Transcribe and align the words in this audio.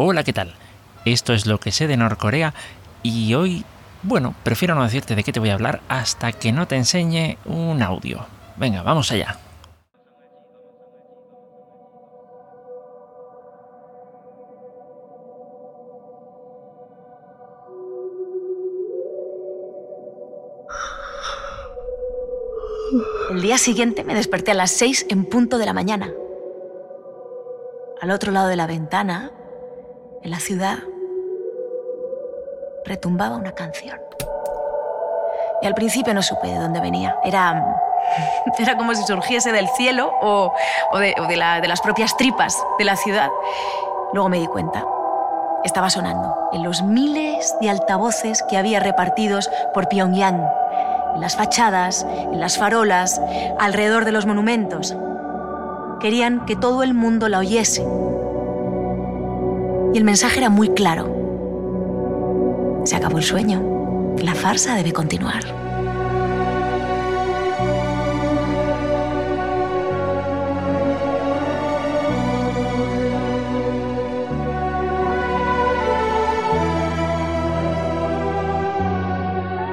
Hola, 0.00 0.22
¿qué 0.22 0.32
tal? 0.32 0.54
Esto 1.04 1.32
es 1.32 1.46
lo 1.46 1.58
que 1.58 1.72
sé 1.72 1.88
de 1.88 1.96
Norcorea 1.96 2.54
y 3.02 3.34
hoy, 3.34 3.64
bueno, 4.04 4.32
prefiero 4.44 4.76
no 4.76 4.84
decirte 4.84 5.16
de 5.16 5.24
qué 5.24 5.32
te 5.32 5.40
voy 5.40 5.50
a 5.50 5.54
hablar 5.54 5.80
hasta 5.88 6.30
que 6.30 6.52
no 6.52 6.68
te 6.68 6.76
enseñe 6.76 7.36
un 7.44 7.82
audio. 7.82 8.24
Venga, 8.56 8.84
vamos 8.84 9.10
allá. 9.10 9.40
El 23.32 23.42
día 23.42 23.58
siguiente 23.58 24.04
me 24.04 24.14
desperté 24.14 24.52
a 24.52 24.54
las 24.54 24.70
seis 24.70 25.04
en 25.08 25.24
punto 25.24 25.58
de 25.58 25.66
la 25.66 25.72
mañana. 25.72 26.12
Al 28.00 28.12
otro 28.12 28.30
lado 28.30 28.46
de 28.46 28.54
la 28.54 28.68
ventana, 28.68 29.32
en 30.22 30.30
la 30.30 30.40
ciudad, 30.40 30.78
retumbaba 32.84 33.36
una 33.36 33.52
canción. 33.52 34.00
Y 35.62 35.66
al 35.66 35.74
principio 35.74 36.14
no 36.14 36.22
supe 36.22 36.48
de 36.48 36.58
dónde 36.58 36.80
venía. 36.80 37.16
Era, 37.24 37.76
era 38.58 38.76
como 38.76 38.94
si 38.94 39.02
surgiese 39.04 39.52
del 39.52 39.68
cielo 39.68 40.12
o, 40.20 40.52
de, 40.98 41.14
de 41.28 41.68
las 41.68 41.80
propias 41.80 42.16
tripas 42.16 42.56
de 42.78 42.84
la 42.84 42.96
ciudad. 42.96 43.30
Luego 44.12 44.28
me 44.28 44.38
di 44.38 44.46
cuenta. 44.46 44.84
Estaba 45.64 45.90
sonando 45.90 46.34
en 46.52 46.62
los 46.62 46.82
miles 46.82 47.54
de 47.60 47.68
altavoces 47.68 48.42
que 48.48 48.56
había 48.56 48.78
repartidos 48.78 49.50
por 49.74 49.88
Pyongyang 49.88 50.48
en 51.14 51.20
las 51.20 51.36
fachadas, 51.36 52.06
en 52.08 52.38
las 52.38 52.58
farolas, 52.58 53.20
alrededor 53.58 54.04
de 54.04 54.12
los 54.12 54.24
monumentos. 54.24 54.96
Querían 56.00 56.46
que 56.46 56.54
todo 56.54 56.84
el 56.84 56.94
mundo 56.94 57.28
la 57.28 57.40
oyese. 57.40 57.84
Y 59.92 59.98
el 59.98 60.04
mensaje 60.04 60.38
era 60.38 60.50
muy 60.50 60.70
claro. 60.70 61.14
Se 62.84 62.96
acabó 62.96 63.18
el 63.18 63.24
sueño. 63.24 64.14
La 64.18 64.34
farsa 64.34 64.74
debe 64.74 64.92
continuar. 64.92 65.44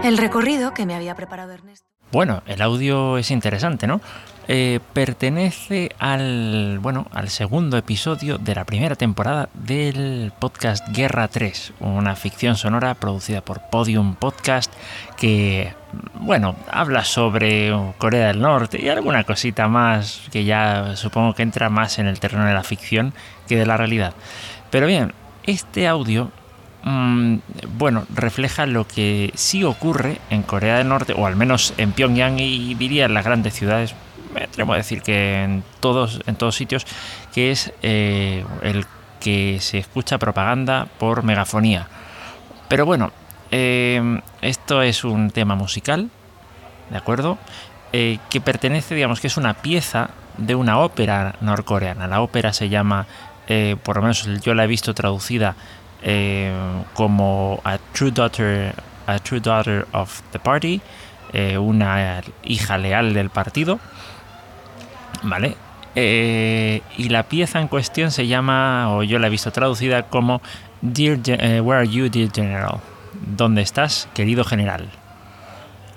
El 0.04 0.20
recorrido 0.20 0.73
que 0.73 0.86
me 0.86 0.94
había 0.94 1.16
preparado 1.16 1.52
Ernesto. 1.52 1.88
Bueno, 2.11 2.44
el 2.45 2.61
audio 2.61 3.17
es 3.17 3.32
interesante, 3.32 3.88
¿no? 3.88 4.02
Eh, 4.48 4.80
pertenece 4.94 5.90
al, 5.98 6.78
bueno, 6.80 7.08
al 7.12 7.30
segundo 7.30 7.78
episodio 7.78 8.38
de 8.38 8.54
la 8.54 8.64
primera 8.64 8.96
temporada 8.96 9.50
del 9.56 10.32
podcast 10.38 10.88
Guerra 10.90 11.28
3, 11.28 11.74
una 11.80 12.16
ficción 12.16 12.56
sonora 12.56 12.94
producida 12.94 13.42
por 13.42 13.62
Podium 13.72 14.14
Podcast 14.14 14.72
que, 15.18 15.73
bueno, 16.20 16.56
habla 16.70 17.04
sobre 17.06 17.73
Corea 17.98 18.28
del 18.28 18.40
Norte 18.40 18.80
y 18.80 18.88
alguna 18.90 19.23
cosita 19.23 19.68
más 19.68 20.22
que 20.32 20.46
ya 20.46 20.96
supongo 20.96 21.34
que 21.34 21.42
entra 21.42 21.72
más 21.72 21.98
en 21.98 22.06
el 22.06 22.20
terreno 22.20 22.46
de 22.46 22.54
la 22.54 22.64
ficción 22.64 23.14
que 23.48 23.58
de 23.58 23.66
la 23.66 23.78
realidad. 23.78 24.14
Pero 24.70 24.86
bien, 24.86 25.12
este 25.48 25.88
audio 25.88 26.32
Mm, 26.86 27.40
bueno, 27.80 28.06
refleja 28.14 28.68
lo 28.68 28.88
que 28.88 29.32
sí 29.34 29.64
ocurre 29.64 30.20
en 30.30 30.44
Corea 30.44 30.78
del 30.78 30.88
Norte, 30.88 31.14
o 31.18 31.26
al 31.26 31.36
menos 31.36 31.73
en 31.78 31.94
Pyongyang 31.94 32.40
y 32.40 32.76
diría 32.76 33.06
en 33.06 33.16
las 33.16 33.26
grandes 33.26 33.56
ciudades, 33.56 33.96
me 34.36 34.44
atrevo 34.44 34.73
a 34.73 34.78
decir 34.78 35.02
que 35.02 35.44
en 35.44 35.64
todos, 35.80 36.19
en 36.28 36.36
todos 36.36 36.55
sitios, 36.55 36.86
que 37.33 37.52
es 37.52 37.73
eh, 37.81 38.45
el 38.61 38.86
que 39.22 39.59
se 39.61 39.77
escucha 39.77 40.17
propaganda 40.17 40.88
por 41.00 41.23
megafonía. 41.23 41.88
Pero 42.67 42.86
bueno, 42.86 43.11
eh, 43.52 44.22
esto 44.42 44.81
es 44.81 45.03
un 45.05 45.31
tema 45.31 45.55
musical, 45.55 46.09
¿de 46.89 46.97
acuerdo? 46.97 47.38
Eh, 47.94 48.20
que 48.30 48.42
pertenece, 48.42 48.93
digamos, 48.93 49.21
que 49.21 49.27
es 49.27 49.37
una 49.37 49.54
pieza 49.54 50.10
de 50.37 50.54
una 50.54 50.80
ópera 50.80 51.36
norcoreana. 51.39 52.08
La 52.08 52.21
ópera 52.21 52.52
se 52.52 52.67
llama, 52.67 53.08
por 53.83 53.95
lo 53.95 54.02
menos 54.02 54.27
yo 54.42 54.54
la 54.54 54.65
he 54.65 54.67
visto 54.67 54.93
traducida 54.93 55.55
como 56.93 57.61
a 57.64 57.77
true 57.93 58.11
daughter, 58.11 58.76
a 59.08 59.20
true 59.20 59.39
daughter 59.39 59.87
of 59.93 60.21
the 60.31 60.39
party, 60.39 60.81
una 61.58 62.21
hija 62.43 62.77
leal 62.77 63.14
del 63.14 63.30
partido, 63.30 63.80
vale. 65.25 65.55
Eh, 65.95 66.81
y 66.97 67.09
la 67.09 67.23
pieza 67.23 67.59
en 67.61 67.67
cuestión 67.67 68.11
se 68.11 68.27
llama, 68.27 68.93
o 68.93 69.03
yo 69.03 69.19
la 69.19 69.27
he 69.27 69.30
visto 69.30 69.52
traducida 69.52 70.03
como 70.03 70.41
Dear, 70.81 71.19
Where 71.61 71.81
are 71.81 71.87
you, 71.87 72.09
dear 72.09 72.31
general? 72.31 72.80
¿Dónde 73.13 73.61
estás, 73.61 74.09
querido 74.13 74.43
general? 74.43 74.89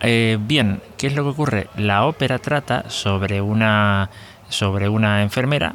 bien, 0.00 0.80
¿qué 0.96 1.08
es 1.08 1.16
lo 1.16 1.24
que 1.24 1.30
ocurre? 1.30 1.66
La 1.76 2.06
ópera 2.06 2.38
trata 2.38 2.88
sobre 2.88 3.40
una 3.40 4.10
sobre 4.48 4.88
una 4.88 5.22
enfermera, 5.22 5.74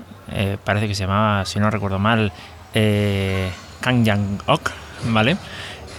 parece 0.64 0.88
que 0.88 0.96
se 0.96 1.04
llamaba, 1.04 1.44
si 1.44 1.60
no 1.60 1.70
recuerdo 1.70 2.00
mal, 2.00 2.32
Kang 2.72 4.06
Yang-ok, 4.06 4.72
¿vale? 5.10 5.36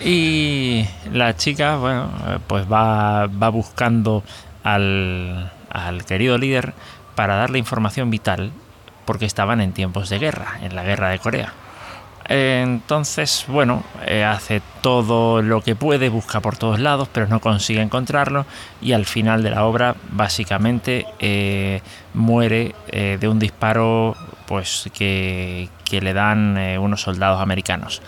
Y 0.03 0.86
la 1.12 1.36
chica, 1.36 1.76
bueno, 1.76 2.09
pues 2.47 2.65
va, 2.71 3.26
va 3.26 3.48
buscando 3.50 4.25
al, 4.62 5.53
al 5.71 6.04
querido 6.04 6.38
líder 6.38 6.72
para 7.15 7.37
darle 7.37 7.59
información 7.59 8.11
vital 8.11 8.53
porque 9.05 9.27
estaban 9.27 9.61
en 9.61 9.73
tiempos 9.73 10.09
de 10.09 10.19
guerra, 10.19 10.59
en 10.63 10.75
la 10.75 10.83
guerra 10.83 11.11
de 11.11 11.19
Corea. 11.19 11.53
Entonces, 12.27 13.45
bueno, 13.49 13.85
eh, 14.07 14.25
hace 14.25 14.63
todo 14.81 15.43
lo 15.43 15.61
que 15.61 15.77
puede, 15.77 16.09
busca 16.09 16.41
por 16.41 16.57
todos 16.57 16.81
lados, 16.81 17.09
pero 17.13 17.27
no 17.27 17.41
consigue 17.41 17.83
encontrarlo 17.83 18.47
y 18.81 18.93
al 18.93 19.05
final 19.05 19.43
de 19.43 19.51
la 19.51 19.65
obra 19.65 19.95
básicamente 20.11 21.07
eh, 21.19 21.83
muere 22.15 22.75
eh, 22.89 23.19
de 23.21 23.29
un 23.29 23.39
disparo 23.39 24.17
pues 24.47 24.89
que, 24.95 25.69
le 25.91 26.13
dan 26.13 26.59
unos 26.81 27.03
soldados 27.03 27.41
americanos. 27.41 28.03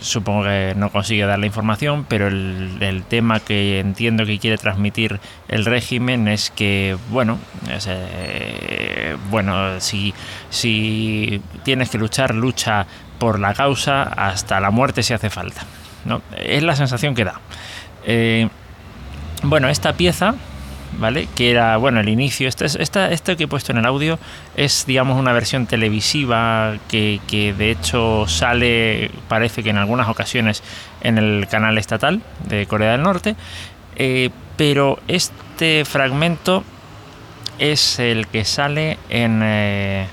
Supongo 0.00 0.44
que 0.44 0.74
no 0.76 0.90
consigue 0.90 1.26
dar 1.26 1.38
la 1.38 1.46
información, 1.46 2.06
pero 2.08 2.28
el, 2.28 3.04
tema 3.08 3.40
que 3.40 3.80
entiendo 3.80 4.24
que 4.24 4.38
quiere 4.38 4.56
transmitir 4.56 5.20
el 5.48 5.64
régimen 5.64 6.28
es 6.28 6.50
que, 6.50 6.96
bueno, 7.10 7.38
bueno, 9.30 9.80
si, 9.80 10.14
si 10.48 11.42
tienes 11.64 11.90
que 11.90 11.98
luchar, 11.98 12.34
lucha 12.34 12.86
por 13.18 13.38
la 13.38 13.54
causa 13.54 14.02
hasta 14.02 14.58
la 14.60 14.70
muerte 14.70 15.02
si 15.02 15.12
hace 15.12 15.30
falta. 15.30 15.62
¿no? 16.04 16.22
Es 16.36 16.62
la 16.62 16.74
sensación 16.74 17.14
que 17.14 17.24
da. 17.24 17.40
Eh, 18.04 18.48
bueno, 19.42 19.68
esta 19.68 19.92
pieza, 19.92 20.34
¿vale? 20.98 21.28
Que 21.34 21.50
era, 21.50 21.76
bueno, 21.76 22.00
el 22.00 22.08
inicio, 22.08 22.48
este, 22.48 22.66
esta, 22.66 23.10
esto 23.10 23.36
que 23.36 23.44
he 23.44 23.48
puesto 23.48 23.72
en 23.72 23.78
el 23.78 23.86
audio 23.86 24.18
es, 24.56 24.86
digamos, 24.86 25.18
una 25.18 25.32
versión 25.32 25.66
televisiva 25.66 26.76
que, 26.88 27.20
de 27.56 27.70
hecho 27.70 28.26
sale, 28.26 29.10
parece 29.28 29.62
que 29.62 29.70
en 29.70 29.78
algunas 29.78 30.08
ocasiones, 30.08 30.62
en 31.02 31.18
el 31.18 31.46
canal 31.48 31.78
estatal 31.78 32.22
de 32.48 32.66
Corea 32.66 32.92
del 32.92 33.02
Norte, 33.02 33.36
eh, 33.96 34.30
pero 34.56 34.98
este 35.08 35.84
fragmento 35.84 36.64
es 37.58 37.98
el 37.98 38.26
que 38.26 38.44
sale 38.44 38.98
en, 39.08 39.40
eh, 39.42 40.06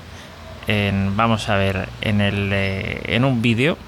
en 0.66 1.16
vamos 1.16 1.48
a 1.48 1.56
ver, 1.56 1.88
en, 2.02 2.20
el, 2.20 2.50
eh, 2.52 3.00
en 3.06 3.24
un 3.24 3.42
vídeo 3.42 3.78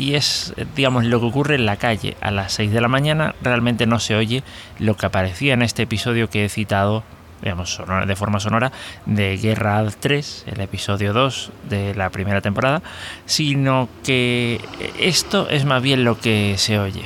y 0.00 0.14
es, 0.14 0.54
digamos, 0.74 1.04
lo 1.04 1.20
que 1.20 1.26
ocurre 1.26 1.56
en 1.56 1.66
la 1.66 1.76
calle 1.76 2.16
a 2.22 2.30
las 2.30 2.54
6 2.54 2.72
de 2.72 2.80
la 2.80 2.88
mañana. 2.88 3.34
Realmente 3.42 3.86
no 3.86 4.00
se 4.00 4.14
oye 4.14 4.42
lo 4.78 4.96
que 4.96 5.04
aparecía 5.04 5.52
en 5.52 5.60
este 5.60 5.82
episodio 5.82 6.30
que 6.30 6.46
he 6.46 6.48
citado, 6.48 7.04
digamos, 7.42 7.82
de 8.06 8.16
forma 8.16 8.40
sonora, 8.40 8.72
de 9.04 9.36
Guerra 9.36 9.84
3, 10.00 10.44
el 10.46 10.60
episodio 10.62 11.12
2 11.12 11.52
de 11.68 11.94
la 11.94 12.08
primera 12.08 12.40
temporada, 12.40 12.82
sino 13.26 13.90
que 14.02 14.60
esto 14.98 15.50
es 15.50 15.66
más 15.66 15.82
bien 15.82 16.02
lo 16.02 16.18
que 16.18 16.54
se 16.56 16.78
oye. 16.78 17.02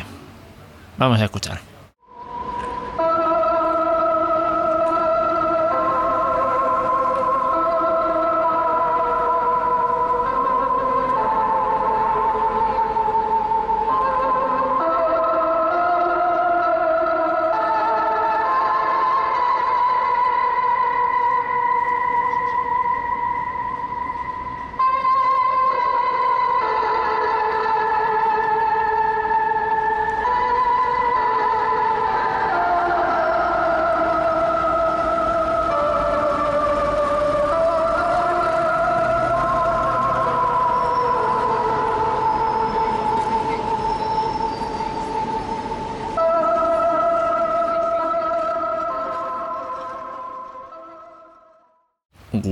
Vamos 0.97 1.21
a 1.21 1.25
escuchar. 1.25 1.74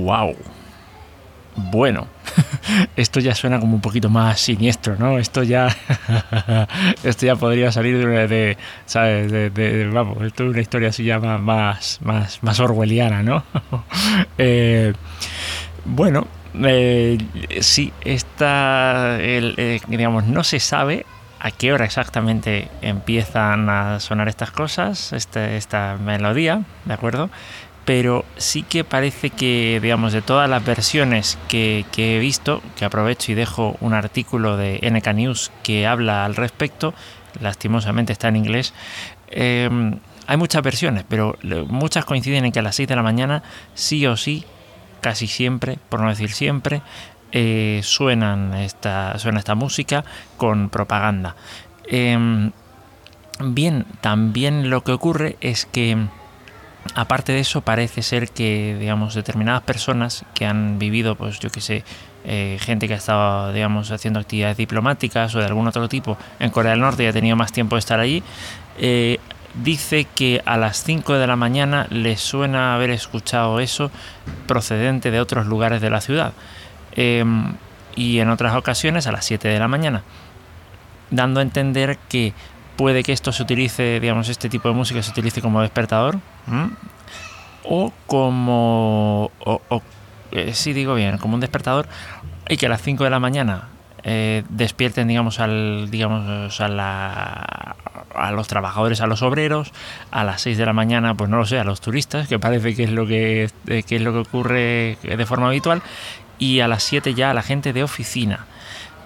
¡Wow! 0.03 0.35
Bueno, 1.55 2.07
esto 2.95 3.19
ya 3.19 3.33
suena 3.35 3.59
como 3.59 3.75
un 3.75 3.81
poquito 3.81 4.09
más 4.09 4.41
siniestro, 4.41 4.95
¿no? 4.97 5.17
Esto 5.17 5.43
ya, 5.43 5.73
esto 7.03 7.25
ya 7.25 7.35
podría 7.35 7.71
salir 7.71 8.05
de, 8.05 8.27
de 8.27 8.57
¿sabes? 8.85 9.31
De, 9.31 9.89
vamos, 9.93 10.21
esto 10.23 10.43
es 10.43 10.49
una 10.49 10.61
historia 10.61 10.89
así 10.89 11.05
ya 11.05 11.19
más, 11.19 11.99
más, 12.01 12.43
más 12.43 12.59
orwelliana, 12.59 13.23
¿no? 13.23 13.43
Eh, 14.37 14.93
bueno, 15.85 16.27
eh, 16.63 17.17
sí, 17.61 17.93
esta, 18.01 19.17
eh, 19.19 19.79
digamos, 19.87 20.25
no 20.25 20.43
se 20.43 20.59
sabe 20.59 21.05
a 21.39 21.51
qué 21.51 21.73
hora 21.73 21.85
exactamente 21.85 22.69
empiezan 22.81 23.69
a 23.69 23.99
sonar 23.99 24.27
estas 24.27 24.51
cosas, 24.51 25.13
este, 25.13 25.57
esta 25.57 25.97
melodía, 26.03 26.61
¿de 26.85 26.93
acuerdo? 26.93 27.29
Pero 27.85 28.23
sí 28.37 28.63
que 28.63 28.83
parece 28.83 29.29
que, 29.29 29.79
digamos, 29.81 30.13
de 30.13 30.21
todas 30.21 30.49
las 30.49 30.63
versiones 30.63 31.37
que, 31.47 31.85
he 31.97 32.19
visto, 32.19 32.61
que 32.77 32.85
aprovecho 32.85 33.31
y 33.31 33.35
dejo 33.35 33.75
un 33.81 33.93
artículo 33.93 34.57
de 34.57 34.79
NK 34.81 35.13
News 35.13 35.51
que 35.63 35.85
habla 35.85 36.25
al 36.25 36.35
respecto, 36.35 36.93
lastimosamente 37.41 38.13
está 38.13 38.29
en 38.29 38.37
inglés, 38.37 38.73
em, 39.29 39.99
hay 40.27 40.37
muchas 40.37 40.61
versiones, 40.61 41.03
pero 41.07 41.37
muchas 41.67 42.05
coinciden 42.05 42.45
en 42.45 42.51
que 42.53 42.59
a 42.59 42.61
las 42.61 42.75
6 42.75 42.87
de 42.87 42.95
la 42.95 43.03
mañana, 43.03 43.43
sí 43.73 44.05
o 44.07 44.15
sí, 44.15 44.45
casi 45.01 45.27
siempre, 45.27 45.77
por 45.89 45.99
no 45.99 46.07
decir 46.07 46.31
siempre, 46.31 46.81
eh, 47.33 47.81
suenan 47.83 48.53
esta, 48.53 49.17
suena 49.19 49.39
esta 49.39 49.55
música 49.55 50.05
con 50.37 50.69
propaganda. 50.69 51.35
Em, 51.87 52.51
bien, 53.39 53.85
también 53.99 54.69
lo 54.69 54.83
que 54.83 54.93
ocurre 54.93 55.35
es 55.41 55.65
que 55.65 55.97
Aparte 56.95 57.31
de 57.31 57.39
eso, 57.39 57.61
parece 57.61 58.01
ser 58.01 58.29
que, 58.29 58.77
digamos, 58.79 59.15
determinadas 59.15 59.63
personas 59.63 60.25
que 60.33 60.45
han 60.45 60.79
vivido, 60.79 61.15
pues 61.15 61.39
yo 61.39 61.49
que 61.49 61.61
sé, 61.61 61.83
eh, 62.25 62.57
gente 62.61 62.87
que 62.87 62.93
ha 62.93 62.97
estado, 62.97 63.51
digamos, 63.51 63.91
haciendo 63.91 64.19
actividades 64.19 64.57
diplomáticas 64.57 65.33
o 65.35 65.39
de 65.39 65.45
algún 65.45 65.67
otro 65.67 65.89
tipo 65.89 66.17
en 66.39 66.49
Corea 66.51 66.71
del 66.71 66.81
Norte 66.81 67.03
y 67.03 67.07
ha 67.07 67.13
tenido 67.13 67.35
más 67.35 67.51
tiempo 67.51 67.75
de 67.75 67.79
estar 67.79 67.99
allí, 67.99 68.21
eh, 68.77 69.19
dice 69.55 70.05
que 70.15 70.41
a 70.45 70.57
las 70.57 70.83
5 70.83 71.13
de 71.13 71.27
la 71.27 71.35
mañana 71.35 71.87
le 71.89 72.17
suena 72.17 72.75
haber 72.75 72.91
escuchado 72.91 73.59
eso 73.59 73.91
procedente 74.47 75.11
de 75.11 75.19
otros 75.19 75.47
lugares 75.47 75.81
de 75.81 75.89
la 75.89 76.01
ciudad. 76.01 76.33
Em, 76.95 77.55
y 77.95 78.19
en 78.19 78.29
otras 78.29 78.55
ocasiones 78.55 79.07
a 79.07 79.11
las 79.11 79.25
7 79.25 79.47
de 79.47 79.59
la 79.59 79.67
mañana. 79.67 80.03
Dando 81.11 81.39
a 81.39 81.43
entender 81.43 81.97
que 82.09 82.33
puede 82.75 83.03
que 83.03 83.13
esto 83.13 83.31
se 83.31 83.43
utilice, 83.43 83.99
digamos, 83.99 84.29
este 84.29 84.49
tipo 84.49 84.67
de 84.67 84.73
música 84.73 85.01
se 85.01 85.11
utilice 85.11 85.41
como 85.41 85.61
despertador 85.61 86.17
o 87.63 87.93
como, 88.07 89.31
eh, 90.31 90.53
sí 90.53 90.73
digo 90.73 90.95
bien, 90.95 91.17
como 91.17 91.35
un 91.35 91.39
despertador 91.39 91.87
y 92.49 92.57
que 92.57 92.65
a 92.65 92.69
las 92.69 92.81
5 92.81 93.03
de 93.03 93.09
la 93.09 93.19
mañana 93.19 93.69
eh, 94.03 94.43
despierten, 94.49 95.07
digamos, 95.07 95.39
al, 95.39 95.89
digamos, 95.89 96.59
a, 96.59 96.67
la, 96.67 97.75
los 98.31 98.47
trabajadores, 98.47 98.99
a 98.99 99.07
los 99.07 99.21
obreros, 99.21 99.71
a 100.11 100.23
las 100.23 100.41
6 100.41 100.57
de 100.57 100.65
la 100.65 100.73
mañana, 100.73 101.15
pues 101.15 101.29
no 101.29 101.37
lo 101.37 101.45
sé, 101.45 101.59
a 101.59 101.63
los 101.63 101.79
turistas, 101.79 102.27
que 102.27 102.37
parece 102.37 102.75
que 102.75 102.83
es 102.83 102.91
lo 102.91 103.07
que, 103.07 103.49
eh, 103.67 103.83
que 103.83 103.95
es 103.95 104.01
lo 104.01 104.11
que 104.11 104.19
ocurre 104.19 104.97
de 105.03 105.25
forma 105.25 105.47
habitual, 105.47 105.81
y 106.37 106.59
a 106.59 106.67
las 106.67 106.83
7 106.83 107.13
ya 107.13 107.31
a 107.31 107.33
la 107.33 107.43
gente 107.43 107.71
de 107.71 107.83
oficina. 107.83 108.45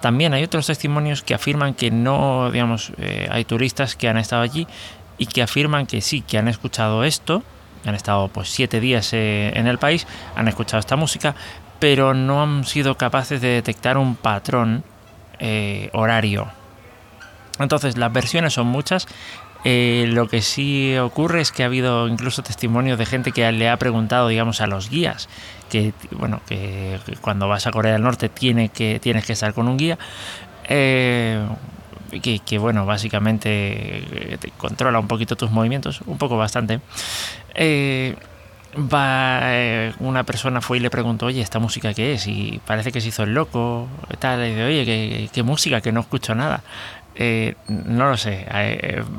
También 0.00 0.32
hay 0.32 0.44
otros 0.44 0.66
testimonios 0.66 1.22
que 1.22 1.34
afirman 1.34 1.74
que 1.74 1.90
no, 1.90 2.50
digamos, 2.50 2.92
eh, 2.98 3.28
hay 3.30 3.44
turistas 3.44 3.96
que 3.96 4.08
han 4.08 4.16
estado 4.16 4.42
allí 4.42 4.66
y 5.18 5.26
que 5.26 5.42
afirman 5.42 5.86
que 5.86 6.00
sí, 6.00 6.20
que 6.20 6.38
han 6.38 6.48
escuchado 6.48 7.04
esto, 7.04 7.42
han 7.84 7.94
estado 7.94 8.28
pues 8.28 8.48
siete 8.48 8.80
días 8.80 9.12
eh, 9.12 9.52
en 9.54 9.66
el 9.66 9.78
país, 9.78 10.06
han 10.36 10.46
escuchado 10.46 10.78
esta 10.78 10.96
música, 10.96 11.34
pero 11.78 12.14
no 12.14 12.42
han 12.42 12.64
sido 12.64 12.96
capaces 12.96 13.40
de 13.40 13.48
detectar 13.48 13.98
un 13.98 14.14
patrón 14.16 14.84
eh, 15.40 15.90
horario. 15.92 16.48
Entonces 17.58 17.96
las 17.96 18.12
versiones 18.12 18.52
son 18.52 18.68
muchas. 18.68 19.08
Lo 19.64 20.28
que 20.28 20.40
sí 20.42 20.96
ocurre 20.96 21.40
es 21.40 21.52
que 21.52 21.62
ha 21.62 21.66
habido 21.66 22.08
incluso 22.08 22.42
testimonios 22.42 22.98
de 22.98 23.06
gente 23.06 23.32
que 23.32 23.50
le 23.52 23.68
ha 23.68 23.76
preguntado, 23.76 24.28
digamos, 24.28 24.60
a 24.60 24.66
los 24.66 24.88
guías 24.88 25.28
que 25.68 25.92
bueno 26.10 26.40
que, 26.46 26.98
cuando 27.20 27.48
vas 27.48 27.66
a 27.66 27.70
Corea 27.70 27.92
del 27.92 28.02
Norte 28.02 28.28
tiene 28.28 28.70
que, 28.70 28.98
tienes 29.00 29.24
que 29.24 29.34
estar 29.34 29.54
con 29.54 29.68
un 29.68 29.76
guía. 29.76 29.98
Eh, 30.68 31.46
que, 32.22 32.58
bueno, 32.58 32.86
básicamente 32.86 33.48
eh, 33.52 34.38
te 34.40 34.50
controla 34.52 34.98
un 34.98 35.08
poquito 35.08 35.36
tus 35.36 35.50
movimientos, 35.50 36.00
un 36.06 36.16
poco 36.16 36.38
bastante. 36.38 36.80
Eh, 37.54 38.16
va, 38.74 39.42
una 40.00 40.24
persona 40.24 40.62
fue 40.62 40.78
y 40.78 40.80
le 40.80 40.88
preguntó, 40.88 41.26
oye, 41.26 41.42
¿esta 41.42 41.58
música 41.58 41.92
qué 41.92 42.14
es? 42.14 42.26
Y 42.26 42.60
parece 42.66 42.92
que 42.92 43.02
se 43.02 43.08
hizo 43.08 43.24
el 43.24 43.34
loco, 43.34 43.88
tal, 44.18 44.40
y 44.40 44.50
dice, 44.50 44.64
oye, 44.64 44.84
¿qué, 44.86 45.28
qué 45.32 45.42
música? 45.42 45.82
Que 45.82 45.92
no 45.92 46.00
escucho 46.00 46.34
nada. 46.34 46.62
No 47.68 48.10
lo 48.10 48.16
sé, 48.16 48.46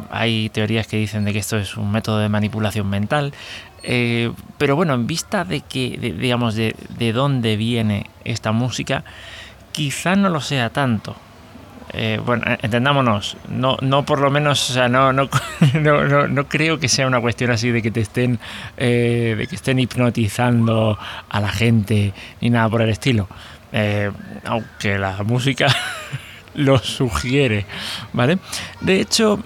hay, 0.09 0.49
teorías 0.49 0.87
que 0.87 0.97
dicen 0.97 1.25
de 1.25 1.33
que 1.33 1.39
esto 1.39 1.57
es 1.57 1.75
un 1.75 1.91
método 1.91 2.19
de 2.19 2.29
manipulación 2.29 2.89
mental, 2.89 3.33
eh, 3.83 4.31
pero 4.57 4.75
bueno, 4.75 4.93
en 4.93 5.07
vista 5.07 5.45
de 5.45 5.61
que, 5.61 5.97
digamos, 6.17 6.55
de, 6.55 6.73
dónde 7.13 7.57
viene 7.57 8.09
esta 8.23 8.51
música, 8.51 9.03
quizá 9.71 10.15
no 10.15 10.29
lo 10.29 10.41
sea 10.41 10.69
tanto. 10.69 11.15
Eh, 11.91 12.21
bueno, 12.23 12.43
eh, 12.45 12.57
entendámonos, 12.61 13.35
no, 13.49 13.77
no 13.81 14.05
por 14.05 14.19
lo 14.19 14.29
menos, 14.29 14.69
o 14.69 14.73
sea, 14.73 14.89
no, 14.89 15.11
no, 15.13 15.27
no, 15.73 16.27
no, 16.27 16.47
creo 16.47 16.79
que 16.79 16.87
sea 16.87 17.07
una 17.07 17.19
cuestión 17.19 17.51
así 17.51 17.71
de 17.71 17.81
que 17.81 17.89
te 17.89 18.01
estén, 18.01 18.39
de 18.77 19.47
que 19.49 19.55
estén 19.55 19.79
hipnotizando 19.79 20.99
a 21.29 21.39
la 21.39 21.49
gente 21.49 22.13
ni 22.41 22.49
nada 22.49 22.69
por 22.69 22.81
el 22.81 22.89
estilo. 22.89 23.27
aunque 24.45 24.99
la 24.99 25.23
música 25.23 25.67
lo 26.53 26.77
sugiere, 26.79 27.65
¿vale? 28.13 28.39
De 28.81 28.99
hecho, 29.01 29.39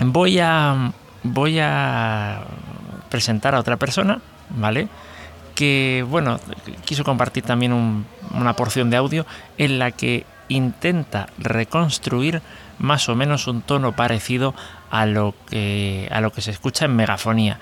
voy 0.00 0.38
a 0.40 0.92
voy 1.32 1.58
a 1.60 2.42
presentar 3.08 3.54
a 3.54 3.60
otra 3.60 3.76
persona, 3.76 4.20
¿vale? 4.50 4.88
Que, 5.54 6.04
bueno, 6.08 6.38
quiso 6.84 7.04
compartir 7.04 7.44
también 7.44 7.72
una 7.72 8.56
porción 8.56 8.90
de 8.90 8.96
audio 8.96 9.26
en 9.58 9.78
la 9.78 9.90
que 9.90 10.26
intenta 10.48 11.28
reconstruir 11.38 12.42
más 12.78 13.08
o 13.08 13.14
menos 13.14 13.46
un 13.46 13.62
tono 13.62 13.92
parecido 13.92 14.54
a 14.90 15.06
lo 15.06 15.34
que, 15.48 16.08
a 16.12 16.20
lo 16.20 16.30
que 16.30 16.42
se 16.42 16.50
escucha 16.50 16.84
en 16.84 16.94
megafonía. 16.94 17.58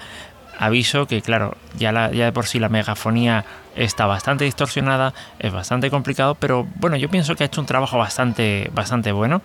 Aviso 0.58 1.06
que, 1.06 1.22
claro, 1.22 1.56
ya, 1.76 1.92
ya 2.12 2.26
de 2.26 2.32
por 2.32 2.46
sí 2.46 2.58
la 2.58 2.68
megafonía 2.68 3.44
está 3.76 4.06
bastante 4.06 4.44
distorsionada, 4.44 5.14
es 5.38 5.52
bastante 5.52 5.90
complicado, 5.90 6.34
pero 6.36 6.66
bueno, 6.76 6.96
yo 6.96 7.08
pienso 7.08 7.34
que 7.34 7.44
ha 7.44 7.46
hecho 7.46 7.60
un 7.60 7.66
trabajo 7.66 7.98
bastante, 7.98 8.70
bastante 8.72 9.12
bueno 9.12 9.42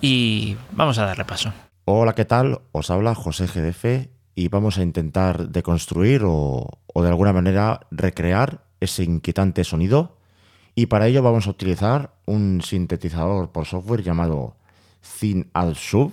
y 0.00 0.56
vamos 0.72 0.98
a 0.98 1.06
darle 1.06 1.24
paso. 1.24 1.52
Hola, 1.84 2.14
¿qué 2.14 2.24
tal? 2.24 2.60
Os 2.72 2.90
habla 2.90 3.14
José 3.14 3.46
GDF 3.46 4.08
y 4.34 4.48
vamos 4.48 4.78
a 4.78 4.82
intentar 4.82 5.48
deconstruir 5.48 6.22
o, 6.24 6.78
de 6.94 7.08
alguna 7.08 7.32
manera 7.32 7.80
recrear 7.90 8.64
ese 8.80 9.04
inquietante 9.04 9.64
sonido 9.64 10.18
y 10.74 10.86
para 10.86 11.06
ello 11.06 11.22
vamos 11.22 11.46
a 11.46 11.50
utilizar 11.50 12.14
un 12.26 12.62
sintetizador 12.62 13.50
por 13.50 13.66
software 13.66 14.02
llamado 14.02 14.56
Thin 15.18 15.50
Sub. 15.74 16.12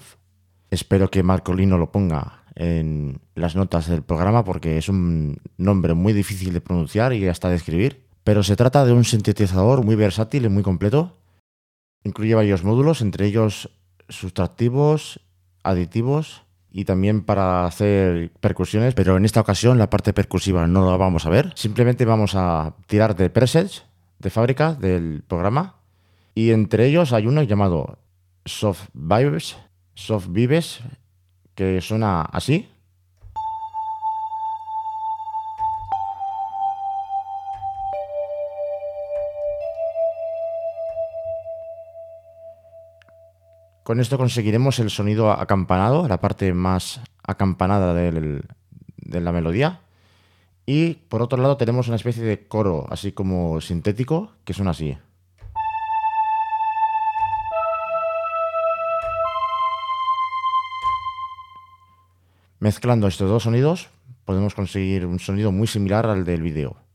Espero 0.71 1.09
que 1.09 1.23
Marcolino 1.23 1.77
lo 1.77 1.91
ponga 1.91 2.43
en 2.59 3.21
las 3.35 3.55
notas 3.55 3.87
del 3.87 4.01
programa 4.01 4.43
porque 4.43 4.77
es 4.77 4.89
un 4.89 5.37
nombre 5.57 5.93
muy 5.93 6.11
difícil 6.11 6.53
de 6.53 6.61
pronunciar 6.61 7.13
y 7.13 7.27
hasta 7.27 7.49
de 7.49 7.55
escribir. 7.55 8.03
Pero 8.23 8.43
se 8.43 8.55
trata 8.55 8.83
de 8.83 8.93
un 8.93 9.05
sintetizador 9.05 9.85
muy 9.85 9.95
versátil 9.95 10.45
y 10.45 10.49
muy 10.49 10.63
completo. 10.63 11.17
Incluye 12.03 12.33
varios 12.33 12.63
módulos, 12.63 13.01
entre 13.01 13.27
ellos 13.27 13.69
sustractivos, 14.09 15.21
aditivos 15.63 16.43
y 16.71 16.85
también 16.85 17.21
para 17.23 17.65
hacer 17.65 18.31
percusiones, 18.39 18.95
pero 18.95 19.17
en 19.17 19.25
esta 19.25 19.41
ocasión 19.41 19.77
la 19.77 19.89
parte 19.89 20.13
percusiva 20.13 20.65
no 20.67 20.89
la 20.89 20.97
vamos 20.97 21.25
a 21.25 21.29
ver. 21.29 21.51
Simplemente 21.55 22.05
vamos 22.05 22.33
a 22.35 22.75
tirar 22.87 23.15
de 23.15 23.29
presets 23.29 23.85
de 24.19 24.29
fábrica 24.31 24.73
del 24.73 25.23
programa 25.27 25.75
y 26.33 26.51
entre 26.51 26.87
ellos 26.87 27.13
hay 27.13 27.27
uno 27.27 27.43
llamado 27.43 27.99
Soft 28.45 28.89
Vibes, 28.93 29.57
Soft 29.93 30.27
Vives, 30.29 30.81
que 31.57 31.81
suena 31.81 32.21
así. 32.21 32.69
Con 43.83 43.99
esto 43.99 44.17
conseguiremos 44.17 44.77
el 44.79 44.91
sonido 44.91 45.31
acampanado, 45.31 46.07
la 46.07 46.19
parte 46.19 46.53
más 46.53 47.01
acampanada 47.23 47.93
de 47.93 48.41
la 49.21 49.31
melodía. 49.31 49.81
Y 50.65 50.95
por 51.09 51.21
otro 51.21 51.41
lado 51.41 51.57
tenemos 51.57 51.87
una 51.87 51.95
especie 51.95 52.23
de 52.23 52.47
coro, 52.47 52.85
así 52.89 53.13
como 53.13 53.61
sintético, 53.61 54.33
que 54.43 54.53
suena 54.53 54.71
así. 54.71 54.97
Mezclando 62.59 63.07
estos 63.07 63.29
dos 63.29 63.43
sonidos 63.43 63.89
podemos 64.25 64.55
conseguir 64.55 65.05
un 65.05 65.19
sonido 65.19 65.51
muy 65.51 65.67
similar 65.67 66.07
al 66.07 66.25
del 66.25 66.41
vídeo. 66.41 66.86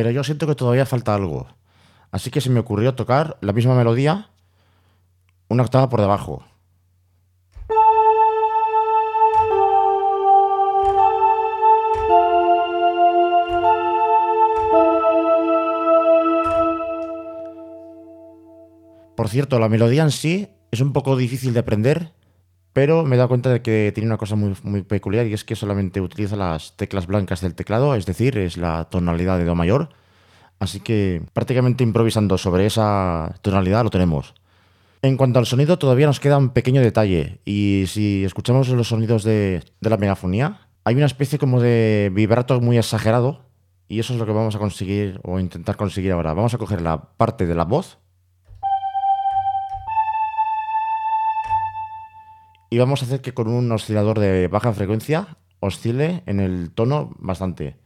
Pero 0.00 0.12
yo 0.12 0.24
siento 0.24 0.46
que 0.46 0.54
todavía 0.54 0.86
falta 0.86 1.14
algo. 1.14 1.46
Así 2.10 2.30
que 2.30 2.40
se 2.40 2.48
me 2.48 2.60
ocurrió 2.60 2.94
tocar 2.94 3.36
la 3.42 3.52
misma 3.52 3.74
melodía 3.74 4.30
una 5.50 5.62
octava 5.62 5.90
por 5.90 6.00
debajo. 6.00 6.42
Por 19.14 19.28
cierto, 19.28 19.58
la 19.58 19.68
melodía 19.68 20.04
en 20.04 20.12
sí 20.12 20.48
es 20.70 20.80
un 20.80 20.94
poco 20.94 21.14
difícil 21.14 21.52
de 21.52 21.60
aprender, 21.60 22.14
pero 22.72 23.04
me 23.04 23.16
he 23.16 23.18
dado 23.18 23.28
cuenta 23.28 23.50
de 23.50 23.62
que 23.62 23.90
tiene 23.94 24.08
una 24.08 24.16
cosa 24.16 24.36
muy, 24.36 24.54
muy 24.62 24.82
peculiar 24.82 25.26
y 25.26 25.32
es 25.32 25.44
que 25.44 25.56
solamente 25.56 26.00
utiliza 26.00 26.36
las 26.36 26.76
teclas 26.76 27.06
blancas 27.06 27.40
del 27.40 27.54
teclado, 27.54 27.94
es 27.94 28.06
decir, 28.06 28.38
es 28.38 28.56
la 28.56 28.84
tonalidad 28.84 29.38
de 29.38 29.44
Do 29.44 29.54
mayor. 29.54 29.88
Así 30.60 30.80
que 30.80 31.22
prácticamente 31.32 31.82
improvisando 31.82 32.36
sobre 32.38 32.66
esa 32.66 33.34
tonalidad 33.42 33.82
lo 33.82 33.90
tenemos. 33.90 34.34
En 35.02 35.16
cuanto 35.16 35.38
al 35.38 35.46
sonido, 35.46 35.78
todavía 35.78 36.06
nos 36.06 36.20
queda 36.20 36.36
un 36.36 36.50
pequeño 36.50 36.82
detalle. 36.82 37.40
Y 37.46 37.84
si 37.86 38.24
escuchamos 38.24 38.68
los 38.68 38.88
sonidos 38.88 39.24
de, 39.24 39.62
de 39.80 39.90
la 39.90 39.96
megafonía, 39.96 40.68
hay 40.84 40.94
una 40.94 41.06
especie 41.06 41.38
como 41.38 41.60
de 41.60 42.10
vibrato 42.12 42.60
muy 42.60 42.76
exagerado. 42.76 43.46
Y 43.88 43.98
eso 43.98 44.12
es 44.12 44.18
lo 44.18 44.26
que 44.26 44.32
vamos 44.32 44.54
a 44.54 44.58
conseguir 44.58 45.18
o 45.24 45.40
intentar 45.40 45.76
conseguir 45.76 46.12
ahora. 46.12 46.34
Vamos 46.34 46.52
a 46.52 46.58
coger 46.58 46.82
la 46.82 47.00
parte 47.16 47.46
de 47.46 47.54
la 47.54 47.64
voz 47.64 47.98
y 52.70 52.78
vamos 52.78 53.02
a 53.02 53.04
hacer 53.04 53.20
que 53.20 53.34
con 53.34 53.48
un 53.48 53.70
oscilador 53.72 54.20
de 54.20 54.46
baja 54.46 54.72
frecuencia 54.72 55.36
oscile 55.58 56.22
en 56.26 56.40
el 56.40 56.70
tono 56.70 57.10
bastante. 57.18 57.76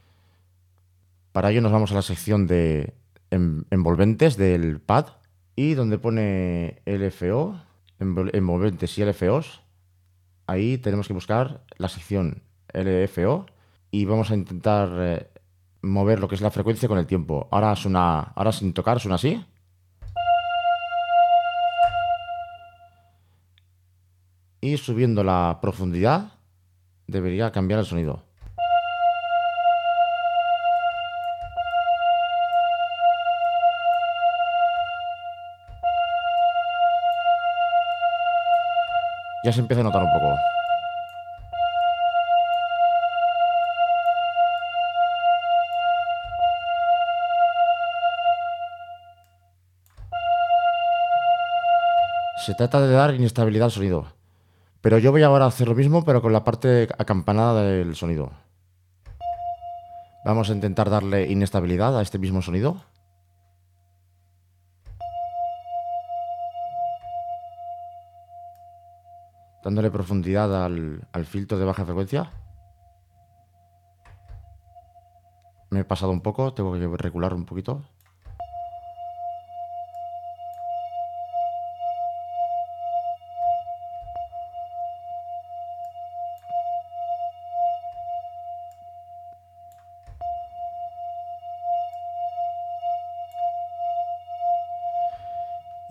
Para 1.33 1.51
ello 1.51 1.63
nos 1.63 1.73
vamos 1.73 1.91
a 1.91 1.97
la 1.97 2.03
sección 2.03 2.47
de 2.47 2.95
envolventes 3.31 4.37
del 4.37 4.81
pad 4.81 5.07
y 5.57 5.75
donde 5.75 5.99
pone 5.99 6.83
LFO, 6.85 7.61
envolventes 7.99 8.97
y 8.99 9.05
LFOs, 9.05 9.63
ahí 10.47 10.79
tenemos 10.79 11.09
que 11.09 11.15
buscar 11.15 11.65
la 11.79 11.89
sección 11.89 12.43
LFO 12.73 13.47
y 13.91 14.05
vamos 14.05 14.31
a 14.31 14.35
intentar 14.35 14.91
eh, 14.99 15.31
mover 15.83 16.21
lo 16.21 16.29
que 16.29 16.35
es 16.35 16.41
la 16.41 16.51
frecuencia 16.51 16.89
con 16.89 16.99
el 16.99 17.07
tiempo. 17.07 17.49
Ahora 17.51 17.75
suena, 17.75 18.21
ahora 18.21 18.53
sin 18.53 18.73
tocar 18.73 19.01
suena 19.01 19.17
así. 19.17 19.45
Y 24.65 24.79
subiendo 24.79 25.23
la 25.23 25.59
profundidad 25.61 26.39
debería 27.07 27.53
cambiar 27.53 27.81
el 27.81 27.85
sonido. 27.85 28.25
Ya 39.45 39.53
se 39.53 39.61
empieza 39.61 39.83
a 39.83 39.85
notar 39.85 40.03
un 40.03 40.13
poco. 40.15 40.39
Se 52.47 52.55
trata 52.55 52.81
de 52.81 52.95
dar 52.95 53.15
inestabilidad 53.15 53.67
al 53.67 53.71
sonido. 53.71 54.14
Pero 54.85 54.99
yo 54.99 55.13
voy 55.13 55.23
ahora 55.23 55.47
a 55.47 55.49
hacer 55.49 55.67
lo 55.67 55.75
mismo, 55.75 56.05
pero 56.05 56.21
con 56.21 56.35
la 56.35 56.45
parte 56.45 56.91
acampanada 56.99 57.63
del 57.63 57.97
sonido. 57.97 58.33
Vamos 60.27 60.51
a 60.51 60.53
intentar 60.53 60.91
darle 60.91 61.27
inestabilidad 61.33 61.99
a 61.99 62.03
este 62.03 62.19
mismo 62.19 62.43
sonido. 62.43 62.77
Dándole 69.65 69.91
profundidad 69.91 70.67
al, 70.67 71.09
al 71.13 71.25
filtro 71.25 71.59
de 71.59 71.65
baja 71.65 71.87
frecuencia. 71.87 72.31
Me 75.71 75.81
he 75.81 75.85
pasado 75.85 76.13
un 76.13 76.21
poco, 76.21 76.53
tengo 76.53 76.75
que 76.75 76.87
regular 76.99 77.33
un 77.33 77.47
poquito. 77.47 77.83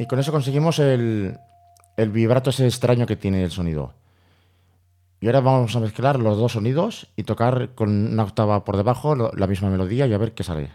Y 0.03 0.05
con 0.05 0.19
eso 0.19 0.33
conseguimos 0.33 0.79
el, 0.79 1.39
vibrato 1.95 2.49
ese 2.49 2.65
extraño 2.65 3.05
que 3.05 3.15
tiene 3.15 3.41
el 3.41 3.51
sonido. 3.51 3.93
Y 5.21 5.27
ahora 5.27 5.39
vamos 5.39 5.73
a 5.77 5.79
mezclar 5.79 6.19
los 6.19 6.37
dos 6.37 6.51
sonidos 6.51 7.07
y 7.15 7.23
tocar 7.23 7.69
con 7.73 8.11
una 8.11 8.23
octava 8.23 8.65
por 8.65 8.75
debajo 8.75 9.15
la 9.15 9.47
misma 9.47 9.69
melodía 9.69 10.05
y 10.05 10.11
a 10.11 10.17
ver 10.17 10.33
qué 10.33 10.43
sale. 10.43 10.71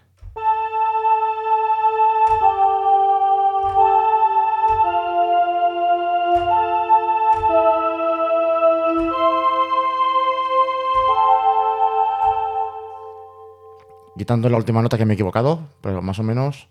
Quitando 14.16 14.48
la 14.48 14.56
última 14.56 14.80
nota 14.80 14.96
que 14.96 15.04
me 15.04 15.12
he 15.12 15.16
equivocado, 15.16 15.68
pero 15.82 16.00
más 16.00 16.18
o 16.18 16.22
menos 16.22 16.68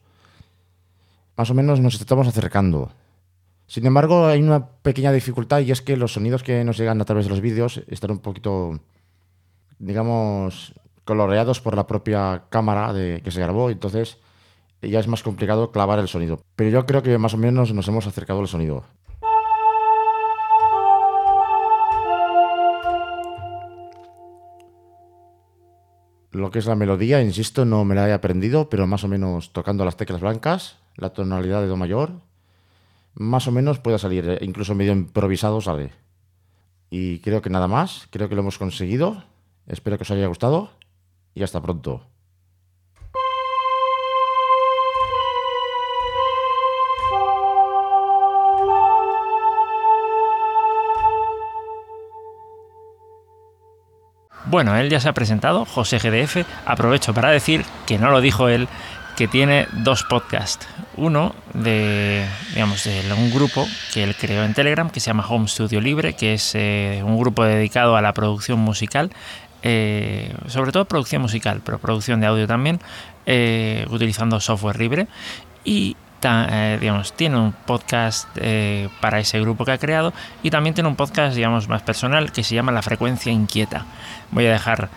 más 1.37 1.51
o 1.51 1.53
menos 1.53 1.79
nos 1.79 1.93
estamos 1.95 2.27
acercando. 2.27 2.91
Sin 3.67 3.85
embargo, 3.85 4.25
hay 4.25 4.41
una 4.41 4.67
pequeña 4.67 5.11
dificultad 5.11 5.59
y 5.59 5.71
es 5.71 5.81
que 5.81 5.95
los 5.95 6.13
sonidos 6.13 6.41
que 6.41 6.63
nos 6.63 6.77
llegan 6.77 6.99
a 6.99 7.05
través 7.05 7.25
de 7.25 7.29
los 7.29 7.41
vídeos 7.41 7.83
están 7.87 8.11
un 8.11 8.19
poquito, 8.19 8.79
digamos, 9.77 10.73
coloreados 11.03 11.61
por 11.61 11.75
la 11.75 11.85
propia 11.85 12.45
cámara 12.49 12.91
de, 12.91 13.21
que 13.23 13.31
se 13.31 13.39
grabó, 13.39 13.69
entonces 13.69 14.17
ya 14.81 14.99
es 14.99 15.07
más 15.07 15.21
complicado 15.21 15.71
clavar 15.71 15.99
el 15.99 16.07
sonido. 16.07 16.41
Pero 16.55 16.71
yo 16.71 16.85
creo 16.85 17.03
que 17.03 17.17
más 17.17 17.35
o 17.35 17.37
menos 17.37 17.71
nos 17.71 17.87
hemos 17.87 18.07
acercado 18.07 18.39
al 18.39 18.47
sonido. 18.47 18.83
Lo 26.31 26.51
que 26.51 26.59
es 26.59 26.65
la 26.65 26.75
melodía, 26.75 27.21
insisto, 27.21 27.65
no 27.65 27.83
me 27.83 27.95
la 27.95 28.07
he 28.07 28.13
aprendido, 28.13 28.69
pero 28.69 28.87
más 28.87 29.03
o 29.03 29.07
menos 29.07 29.53
tocando 29.53 29.85
las 29.85 29.97
teclas 29.97 30.21
blancas 30.21 30.77
la 30.97 31.11
tonalidad 31.11 31.61
de 31.61 31.67
Do 31.67 31.77
mayor, 31.77 32.11
más 33.13 33.47
o 33.47 33.51
menos 33.51 33.79
puede 33.79 33.99
salir, 33.99 34.29
eh, 34.29 34.39
incluso 34.41 34.75
medio 34.75 34.91
improvisado 34.91 35.61
sale. 35.61 35.91
Y 36.89 37.19
creo 37.19 37.41
que 37.41 37.49
nada 37.49 37.67
más, 37.67 38.07
creo 38.11 38.29
que 38.29 38.35
lo 38.35 38.41
hemos 38.41 38.57
conseguido. 38.57 39.23
Espero 39.67 39.97
que 39.97 40.03
os 40.03 40.11
haya 40.11 40.27
gustado 40.27 40.71
y 41.33 41.43
hasta 41.43 41.61
pronto. 41.61 42.01
Bueno, 54.49 54.77
él 54.77 54.89
ya 54.89 55.01
se 55.01 55.09
ha 55.09 55.13
presentado, 55.13 55.65
José 55.65 55.99
GDF. 55.99 56.47
Aprovecho 56.65 57.13
para 57.13 57.31
decir 57.31 57.65
que 57.85 57.97
no 57.97 58.11
lo 58.11 58.21
dijo 58.21 58.47
él, 58.47 58.69
que 59.17 59.27
tiene 59.27 59.67
dos 59.73 60.03
podcasts. 60.03 60.67
Uno 60.95 61.33
de, 61.55 62.23
digamos, 62.53 62.83
de 62.83 63.01
un 63.17 63.31
grupo 63.31 63.67
que 63.91 64.03
él 64.03 64.15
creó 64.15 64.43
en 64.45 64.53
Telegram 64.53 64.91
que 64.91 64.99
se 64.99 65.07
llama 65.07 65.25
Home 65.27 65.47
Studio 65.47 65.81
Libre, 65.81 66.13
que 66.13 66.35
es 66.35 66.53
eh, 66.53 67.01
un 67.03 67.17
grupo 67.17 67.43
dedicado 67.43 67.97
a 67.97 68.01
la 68.01 68.13
producción 68.13 68.59
musical, 68.59 69.11
eh, 69.63 70.35
sobre 70.45 70.71
todo 70.71 70.85
producción 70.85 71.23
musical, 71.23 71.61
pero 71.65 71.79
producción 71.79 72.21
de 72.21 72.27
audio 72.27 72.45
también, 72.45 72.79
eh, 73.25 73.87
utilizando 73.89 74.39
software 74.39 74.79
libre. 74.79 75.07
Y 75.65 75.97
digamos, 76.81 77.13
tiene 77.13 77.37
un 77.37 77.53
podcast 77.53 78.27
para 78.99 79.19
ese 79.19 79.39
grupo 79.39 79.63
que 79.63 79.71
ha 79.71 79.77
creado 79.77 80.11
y 80.43 80.49
también 80.49 80.73
tiene 80.73 80.89
un 80.89 80.97
podcast, 80.97 81.33
digamos, 81.37 81.69
más 81.69 81.83
personal 81.83 82.33
que 82.33 82.43
se 82.43 82.53
llama 82.53 82.73
La 82.73 82.81
Frecuencia 82.81 83.31
Inquieta. 83.31 83.85
Voy 84.31 84.45
a 84.45 84.51
dejar 84.51 84.89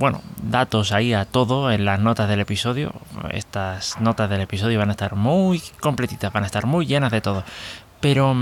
bueno, 0.00 0.22
datos 0.42 0.92
ahí 0.92 1.12
a 1.12 1.26
todo 1.26 1.70
en 1.70 1.84
las 1.84 2.00
notas 2.00 2.26
del 2.26 2.40
episodio. 2.40 2.94
Estas 3.32 4.00
notas 4.00 4.30
del 4.30 4.40
episodio 4.40 4.78
van 4.78 4.88
a 4.88 4.92
estar 4.92 5.14
muy 5.14 5.62
completitas, 5.78 6.32
van 6.32 6.44
a 6.44 6.46
estar 6.46 6.64
muy 6.64 6.86
llenas 6.86 7.12
de 7.12 7.20
todo. 7.20 7.44
Pero, 8.00 8.34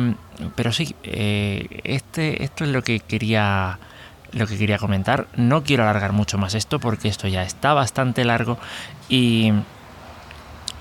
pero 0.55 0.71
sí, 0.71 0.95
eh, 1.03 1.81
este, 1.83 2.45
esto 2.45 2.63
es 2.63 2.71
lo 2.71 2.83
que 2.83 3.01
quería 3.01 3.81
lo 4.31 4.47
que 4.47 4.57
quería 4.57 4.79
comentar. 4.79 5.27
No 5.35 5.65
quiero 5.65 5.83
alargar 5.83 6.13
mucho 6.13 6.39
más 6.39 6.55
esto 6.55 6.79
porque 6.79 7.09
esto 7.09 7.27
ya 7.27 7.43
está 7.43 7.75
bastante 7.75 8.25
largo 8.25 8.57
y, 9.09 9.53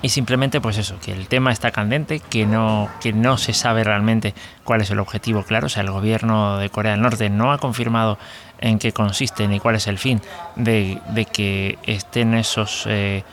y 0.02 0.10
simplemente 0.10 0.60
pues 0.60 0.78
eso, 0.78 0.98
que 1.00 1.12
el 1.12 1.28
tema 1.28 1.50
está 1.50 1.70
candente, 1.70 2.20
que 2.20 2.46
no, 2.46 2.88
que 3.00 3.12
no 3.12 3.36
se 3.38 3.52
sabe 3.52 3.84
realmente 3.84 4.34
cuál 4.64 4.80
es 4.80 4.90
el 4.90 5.00
objetivo 5.00 5.42
claro. 5.42 5.66
O 5.66 5.68
sea, 5.68 5.82
el 5.82 5.90
gobierno 5.90 6.58
de 6.58 6.70
Corea 6.70 6.92
del 6.92 7.02
Norte 7.02 7.30
no 7.30 7.52
ha 7.52 7.58
confirmado 7.58 8.18
en 8.60 8.78
qué 8.78 8.92
consiste 8.92 9.48
ni 9.48 9.60
cuál 9.60 9.76
es 9.76 9.86
el 9.86 9.98
fin 9.98 10.20
de, 10.56 11.00
que 11.32 11.78
estén 11.84 12.34
esos, 12.34 12.84
eh, 12.86 13.24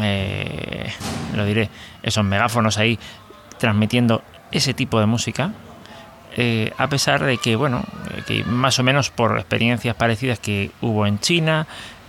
eh, 0.00 0.92
lo 1.34 1.44
diré, 1.44 1.70
esos 2.02 2.24
megáfonos 2.24 2.78
ahí 2.78 2.98
transmitiendo 3.58 4.22
ese 4.52 4.74
tipo 4.74 5.00
de 5.00 5.06
música 5.06 5.52
eh, 6.38 6.70
a 6.76 6.86
pesar 6.88 7.24
de 7.24 7.38
que, 7.38 7.56
bueno, 7.56 7.82
que 8.26 8.44
más 8.44 8.78
o 8.78 8.82
menos 8.82 9.10
por 9.10 9.38
experiencias 9.38 9.96
parecidas 9.96 10.38
que 10.38 10.70
hubo 10.82 11.06
en 11.06 11.18
China 11.18 11.66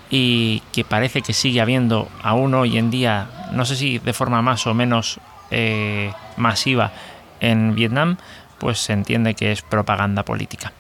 y 0.10 0.62
que 0.74 0.84
parece 0.84 1.22
que 1.22 1.32
sigue 1.32 1.62
habiendo 1.62 2.10
aún 2.22 2.54
hoy 2.54 2.77
en 2.77 2.92
día, 2.92 3.30
no 3.51 3.66
sé 3.66 3.75
si 3.75 4.00
de 4.00 4.13
forma 4.13 4.42
más 4.42 4.68
o 4.68 4.74
menos 4.74 5.20
eh, 5.51 6.12
masiva 6.36 6.92
en 7.39 7.75
Vietnam, 7.75 8.18
pues 8.60 8.80
se 8.80 8.94
entiende 8.94 9.34
que 9.34 9.51
es 9.51 9.62
propaganda 9.62 10.24
política. 10.24 10.72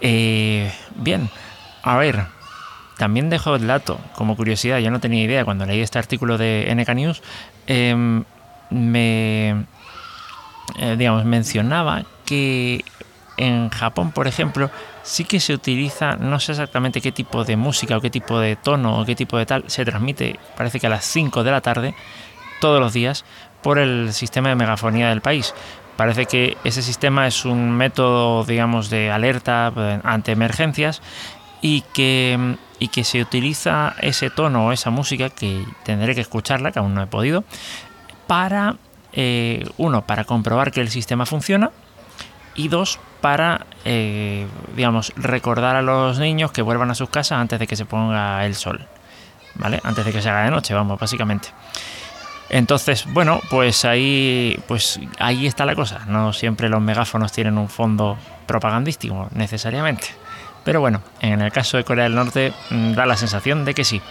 Eh, 0.00 0.72
bien, 0.96 1.30
a 1.82 1.96
ver, 1.96 2.24
también 2.98 3.30
dejo 3.30 3.54
el 3.56 3.66
dato 3.66 4.00
como 4.14 4.36
curiosidad, 4.36 4.78
yo 4.78 4.90
no 4.90 5.00
tenía 5.00 5.22
idea 5.22 5.44
cuando 5.44 5.66
leí 5.66 5.80
este 5.80 5.98
artículo 5.98 6.38
de 6.38 6.72
NK 6.74 6.94
News, 6.94 7.22
em, 7.66 8.24
me, 8.70 9.64
digamos, 10.96 11.24
mencionaba 11.24 12.04
que 12.24 12.84
en 13.36 13.70
Japón, 13.70 14.12
por 14.12 14.26
ejemplo, 14.26 14.70
sí 15.02 15.24
que 15.24 15.40
se 15.40 15.54
utiliza, 15.54 16.16
no 16.16 16.38
sé 16.40 16.52
exactamente 16.52 17.00
qué 17.00 17.12
tipo 17.12 17.44
de 17.44 17.56
música 17.56 17.96
o 17.96 18.00
qué 18.00 18.10
tipo 18.10 18.38
de 18.38 18.56
tono 18.56 19.00
o 19.00 19.04
qué 19.04 19.14
tipo 19.14 19.38
de 19.38 19.46
tal, 19.46 19.64
se 19.66 19.84
transmite, 19.84 20.38
parece 20.56 20.80
que 20.80 20.86
a 20.86 20.90
las 20.90 21.04
5 21.04 21.44
de 21.44 21.50
la 21.50 21.60
tarde, 21.60 21.94
todos 22.60 22.80
los 22.80 22.92
días, 22.92 23.24
por 23.62 23.78
el 23.78 24.12
sistema 24.12 24.50
de 24.50 24.56
megafonía 24.56 25.08
del 25.08 25.20
país. 25.20 25.54
Parece 25.96 26.26
que 26.26 26.56
ese 26.64 26.82
sistema 26.82 27.26
es 27.26 27.44
un 27.44 27.70
método, 27.72 28.44
digamos, 28.44 28.90
de 28.90 29.10
alerta 29.10 29.72
eh, 29.76 30.00
ante 30.04 30.32
emergencias 30.32 31.02
y 31.60 31.82
que, 31.92 32.56
y 32.78 32.88
que 32.88 33.04
se 33.04 33.20
utiliza 33.20 33.94
ese 34.00 34.30
tono 34.30 34.66
o 34.66 34.72
esa 34.72 34.90
música, 34.90 35.30
que 35.30 35.64
tendré 35.84 36.14
que 36.14 36.20
escucharla, 36.22 36.72
que 36.72 36.78
aún 36.78 36.94
no 36.94 37.02
he 37.02 37.06
podido, 37.06 37.44
para, 38.26 38.76
eh, 39.12 39.68
uno, 39.76 40.06
para 40.06 40.24
comprobar 40.24 40.72
que 40.72 40.80
el 40.80 40.88
sistema 40.88 41.26
funciona, 41.26 41.70
y 42.54 42.68
dos, 42.68 42.98
para, 43.20 43.66
eh, 43.84 44.46
digamos, 44.76 45.12
recordar 45.16 45.76
a 45.76 45.82
los 45.82 46.18
niños 46.18 46.52
que 46.52 46.62
vuelvan 46.62 46.90
a 46.90 46.94
sus 46.94 47.08
casas 47.08 47.38
antes 47.38 47.58
de 47.58 47.66
que 47.66 47.76
se 47.76 47.84
ponga 47.84 48.44
el 48.44 48.54
sol, 48.54 48.86
¿vale? 49.54 49.80
Antes 49.84 50.04
de 50.04 50.12
que 50.12 50.22
se 50.22 50.28
haga 50.28 50.44
de 50.44 50.50
noche, 50.50 50.74
vamos, 50.74 50.98
básicamente. 50.98 51.48
Entonces, 52.50 53.06
bueno, 53.08 53.40
pues 53.48 53.86
ahí, 53.86 54.60
pues 54.68 55.00
ahí 55.18 55.46
está 55.46 55.64
la 55.64 55.74
cosa. 55.74 56.00
No 56.06 56.34
siempre 56.34 56.68
los 56.68 56.82
megáfonos 56.82 57.32
tienen 57.32 57.56
un 57.56 57.68
fondo 57.70 58.18
propagandístico, 58.46 59.28
necesariamente. 59.34 60.08
Pero 60.62 60.80
bueno, 60.80 61.02
en 61.20 61.40
el 61.40 61.50
caso 61.50 61.78
de 61.78 61.84
Corea 61.84 62.04
del 62.04 62.14
Norte 62.14 62.52
mm, 62.68 62.92
da 62.92 63.06
la 63.06 63.16
sensación 63.16 63.64
de 63.64 63.72
que 63.72 63.84
sí. 63.84 64.02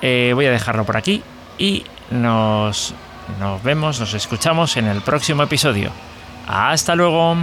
Eh, 0.00 0.32
voy 0.34 0.46
a 0.46 0.50
dejarlo 0.50 0.84
por 0.84 0.96
aquí 0.96 1.22
y 1.58 1.84
nos, 2.10 2.94
nos 3.40 3.62
vemos, 3.62 4.00
nos 4.00 4.14
escuchamos 4.14 4.76
en 4.78 4.86
el 4.86 5.02
próximo 5.02 5.42
episodio. 5.42 5.90
Hasta 6.46 6.94
luego. 6.94 7.36